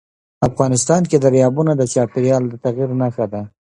افغانستان 0.49 1.01
کې 1.09 1.17
دریابونه 1.25 1.71
د 1.75 1.81
چاپېریال 1.93 2.43
د 2.47 2.53
تغیر 2.63 2.89
نښه 3.01 3.25
ده. 3.33 3.41